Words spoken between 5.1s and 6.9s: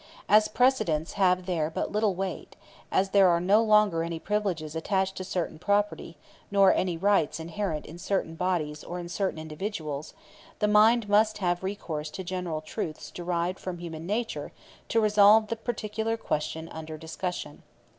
to certain property, nor